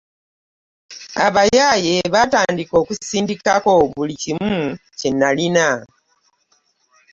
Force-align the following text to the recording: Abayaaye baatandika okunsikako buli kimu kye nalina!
Abayaaye 1.25 1.95
baatandika 2.13 2.73
okunsikako 2.81 3.71
buli 3.95 4.15
kimu 4.21 4.51
kye 4.97 5.09
nalina! 5.13 5.67